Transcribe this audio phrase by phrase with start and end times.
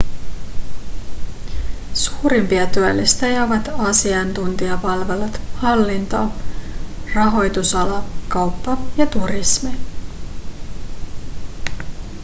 [1.93, 6.17] suurimpia työllistäjiä ovat asiantuntijapalvelut hallinto
[7.13, 9.77] rahoitusala kauppa ja turismi